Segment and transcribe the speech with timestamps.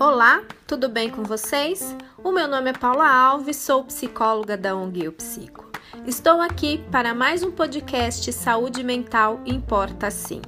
[0.00, 1.96] Olá, tudo bem com vocês?
[2.24, 5.70] O meu nome é Paula Alves, sou psicóloga da ONG Eu Psico.
[6.04, 10.42] Estou aqui para mais um podcast Saúde Mental Importa Sim.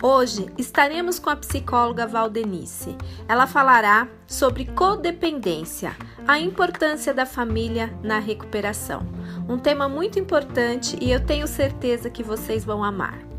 [0.00, 2.96] Hoje estaremos com a psicóloga Valdenice.
[3.28, 9.02] Ela falará sobre codependência, a importância da família na recuperação.
[9.48, 13.35] Um tema muito importante e eu tenho certeza que vocês vão amar.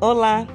[0.00, 0.46] Olá,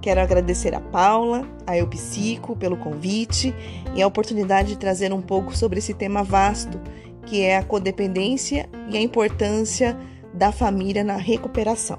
[0.00, 3.52] Quero agradecer a Paula, a Eu Psico pelo convite
[3.96, 6.80] e a oportunidade de trazer um pouco sobre esse tema vasto,
[7.26, 9.98] que é a codependência e a importância
[10.32, 11.98] da família na recuperação.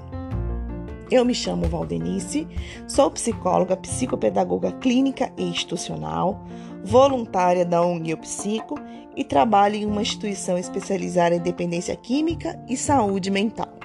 [1.10, 2.48] Eu me chamo Valdenice,
[2.86, 6.42] sou psicóloga, psicopedagoga clínica e institucional,
[6.82, 8.76] voluntária da ONG Eu Psico
[9.14, 13.77] e trabalho em uma instituição especializada em dependência química e saúde mental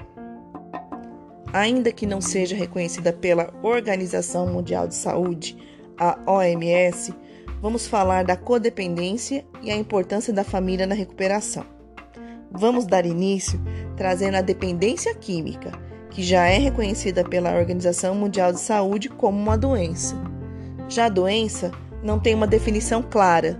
[1.54, 5.56] ainda que não seja reconhecida pela Organização Mundial de Saúde,
[5.96, 7.14] a OMS,
[7.62, 11.64] vamos falar da codependência e a importância da família na recuperação.
[12.50, 13.60] Vamos dar início
[13.96, 15.70] trazendo a dependência química,
[16.10, 20.16] que já é reconhecida pela Organização Mundial de Saúde como uma doença.
[20.88, 21.70] Já a doença
[22.02, 23.56] não tem uma definição clara,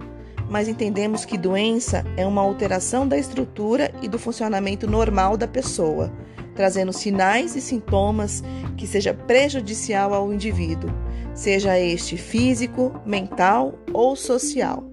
[0.50, 6.12] mas entendemos que doença é uma alteração da estrutura e do funcionamento normal da pessoa
[6.54, 8.42] trazendo sinais e sintomas
[8.76, 10.90] que seja prejudicial ao indivíduo,
[11.34, 14.84] seja este físico, mental ou social.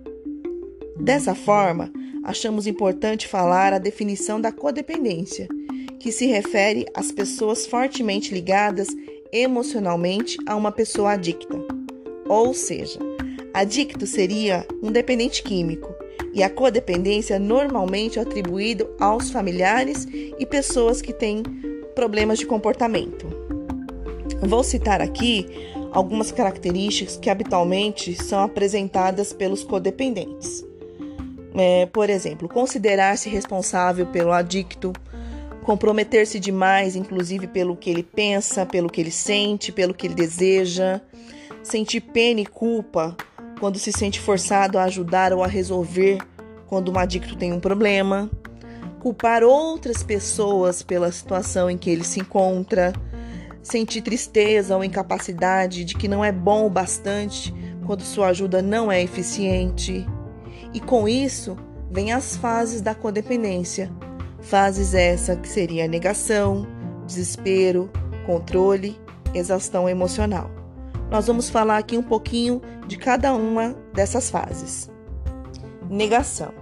[0.99, 1.91] Dessa forma,
[2.23, 5.47] achamos importante falar a definição da codependência,
[5.99, 8.87] que se refere às pessoas fortemente ligadas
[9.31, 11.57] emocionalmente a uma pessoa adicta.
[12.27, 12.99] Ou seja,
[13.53, 15.93] adicto seria um dependente químico,
[16.33, 21.43] e a codependência normalmente é atribuído aos familiares e pessoas que têm
[21.93, 23.27] problemas de comportamento.
[24.41, 25.47] Vou citar aqui
[25.91, 30.65] algumas características que habitualmente são apresentadas pelos codependentes.
[31.53, 34.93] É, por exemplo, considerar-se responsável pelo adicto,
[35.63, 41.01] comprometer-se demais, inclusive pelo que ele pensa, pelo que ele sente, pelo que ele deseja,
[41.61, 43.15] sentir pena e culpa
[43.61, 46.17] quando se sente forçado a ajudar ou a resolver
[46.65, 48.27] quando um adicto tem um problema,
[48.99, 52.91] culpar outras pessoas pela situação em que ele se encontra,
[53.61, 57.53] sentir tristeza ou incapacidade de que não é bom o bastante
[57.85, 60.07] quando sua ajuda não é eficiente.
[60.73, 61.55] E com isso
[61.91, 63.91] vem as fases da codependência.
[64.39, 66.65] Fases essa que seria negação,
[67.05, 67.91] desespero,
[68.25, 68.99] controle,
[69.35, 70.60] exaustão emocional.
[71.11, 74.89] Nós vamos falar aqui um pouquinho de cada uma dessas fases.
[75.89, 76.53] Negação.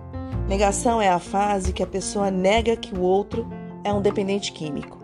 [0.47, 3.47] Negação é a fase que a pessoa nega que o outro
[3.83, 4.97] é um dependente químico.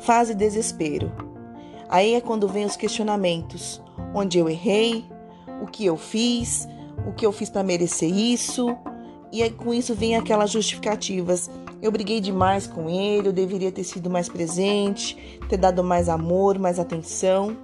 [0.00, 1.12] Fase desespero.
[1.88, 3.80] Aí é quando vem os questionamentos:
[4.12, 5.04] onde eu errei,
[5.62, 6.68] o que eu fiz,
[7.06, 8.76] o que eu fiz para merecer isso.
[9.30, 11.48] E aí, com isso vem aquelas justificativas.
[11.80, 16.58] Eu briguei demais com ele, eu deveria ter sido mais presente, ter dado mais amor,
[16.58, 17.56] mais atenção.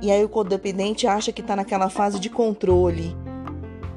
[0.00, 3.16] E aí o codependente acha que está naquela fase de controle,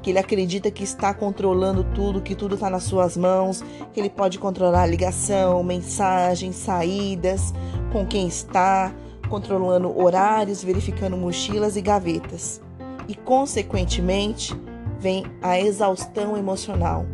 [0.02, 3.62] que ele acredita que está controlando tudo, que tudo está nas suas mãos,
[3.92, 7.52] que ele pode controlar ligação, mensagens, saídas,
[7.92, 8.94] com quem está,
[9.28, 12.62] controlando horários, verificando mochilas e gavetas.
[13.06, 14.58] E, consequentemente,
[14.98, 17.04] vem a exaustão emocional.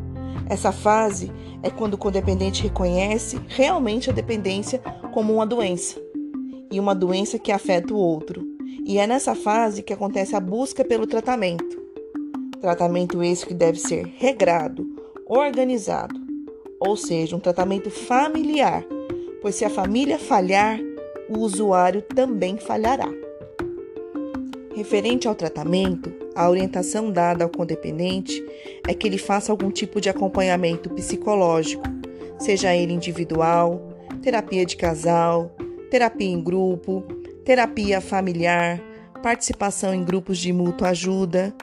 [0.48, 4.78] Essa fase é quando o codependente reconhece realmente a dependência
[5.12, 6.00] como uma doença
[6.70, 8.55] e uma doença que afeta o outro
[8.86, 11.84] e é nessa fase que acontece a busca pelo tratamento.
[12.60, 14.86] Tratamento esse que deve ser regrado,
[15.26, 16.14] organizado,
[16.78, 18.84] ou seja, um tratamento familiar,
[19.42, 20.78] pois se a família falhar,
[21.28, 23.12] o usuário também falhará.
[24.72, 28.40] Referente ao tratamento, a orientação dada ao codependente
[28.86, 31.82] é que ele faça algum tipo de acompanhamento psicológico,
[32.38, 33.82] seja ele individual,
[34.22, 35.50] terapia de casal,
[35.90, 37.02] terapia em grupo,
[37.46, 38.80] terapia familiar,
[39.22, 41.54] participação em grupos de mútua ajuda.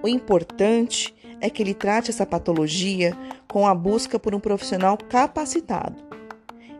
[0.00, 3.12] O importante é que ele trate essa patologia
[3.48, 5.96] com a busca por um profissional capacitado.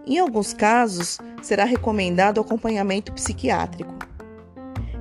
[0.06, 3.92] Em alguns casos, será recomendado acompanhamento psiquiátrico.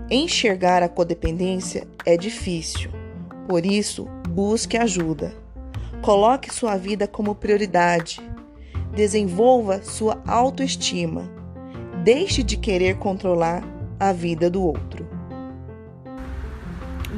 [0.09, 2.89] Enxergar a codependência é difícil,
[3.47, 5.35] por isso, busque ajuda.
[6.01, 8.19] Coloque sua vida como prioridade.
[8.95, 11.40] Desenvolva sua autoestima
[12.03, 13.63] Deixe de querer controlar
[13.99, 15.07] a vida do outro.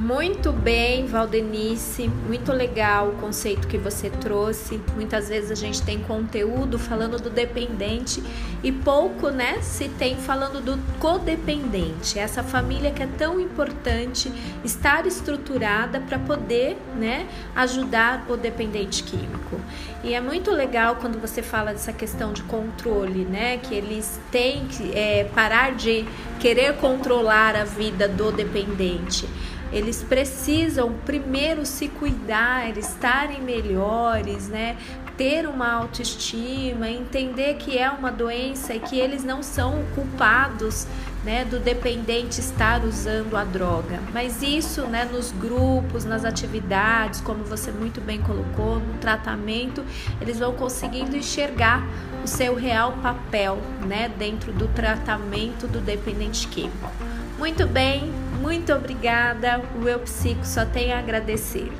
[0.04, 4.82] Muito bem, Valdenice, muito legal o conceito que você trouxe.
[4.96, 8.22] Muitas vezes a gente tem conteúdo falando do dependente
[8.62, 12.20] e pouco, né, se tem falando do codependente.
[12.20, 14.30] Essa família que é tão importante
[14.62, 19.58] estar estruturada para poder, né, ajudar o dependente químico.
[20.04, 24.66] E é muito legal quando você fala dessa questão de controle, né, que eles têm
[24.68, 26.04] que é, parar de
[26.42, 29.26] querer controlar a vida do dependente
[29.74, 34.78] eles precisam primeiro se cuidar, estarem melhores, né?
[35.18, 40.88] Ter uma autoestima, entender que é uma doença e que eles não são culpados
[41.24, 44.00] né, do dependente estar usando a droga.
[44.14, 49.84] Mas isso, né, nos grupos, nas atividades, como você muito bem colocou, no tratamento,
[50.20, 51.88] eles vão conseguindo enxergar
[52.24, 56.92] o seu real papel, né, dentro do tratamento do dependente químico.
[57.38, 58.12] Muito bem,
[58.44, 59.62] muito obrigada.
[59.82, 61.72] O Eu Psico só tem a agradecer.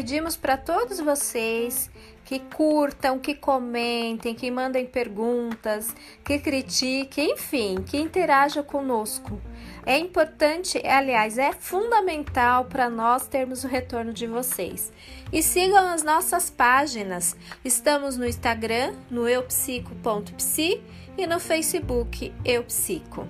[0.00, 1.90] Pedimos para todos vocês
[2.24, 5.94] que curtam, que comentem, que mandem perguntas,
[6.24, 9.38] que critiquem, enfim, que interajam conosco.
[9.84, 14.90] É importante, aliás, é fundamental para nós termos o retorno de vocês.
[15.30, 17.36] E sigam as nossas páginas.
[17.62, 20.80] Estamos no Instagram, no eupsico.psi
[21.18, 23.28] e no Facebook Eupsico.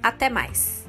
[0.00, 0.86] Até mais!